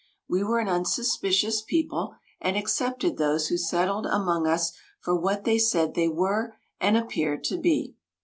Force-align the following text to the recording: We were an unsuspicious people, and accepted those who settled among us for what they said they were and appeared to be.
We 0.27 0.43
were 0.43 0.57
an 0.57 0.67
unsuspicious 0.67 1.61
people, 1.61 2.15
and 2.39 2.57
accepted 2.57 3.17
those 3.17 3.49
who 3.49 3.57
settled 3.59 4.07
among 4.07 4.47
us 4.47 4.73
for 4.99 5.15
what 5.15 5.43
they 5.43 5.59
said 5.59 5.93
they 5.93 6.07
were 6.09 6.55
and 6.79 6.97
appeared 6.97 7.43
to 7.43 7.57
be. 7.59 7.95